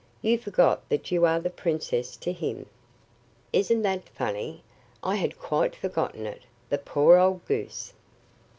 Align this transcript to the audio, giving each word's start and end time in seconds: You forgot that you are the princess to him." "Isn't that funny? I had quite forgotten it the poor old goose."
You 0.23 0.39
forgot 0.39 0.89
that 0.89 1.11
you 1.11 1.27
are 1.27 1.39
the 1.39 1.51
princess 1.51 2.15
to 2.15 2.31
him." 2.31 2.65
"Isn't 3.53 3.83
that 3.83 4.09
funny? 4.09 4.63
I 5.03 5.13
had 5.17 5.37
quite 5.37 5.75
forgotten 5.75 6.25
it 6.25 6.41
the 6.69 6.79
poor 6.79 7.17
old 7.19 7.45
goose." 7.45 7.93